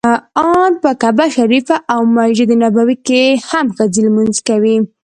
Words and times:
ان 0.45 0.71
په 0.83 0.89
کعبه 1.01 1.25
شریفه 1.35 1.75
او 1.93 2.01
مسجد 2.15 2.49
نبوي 2.63 2.95
کې 3.07 3.21
هم 3.49 3.65
ښځې 3.75 4.01
لمونځ 4.05 4.35
کوي. 4.47 4.75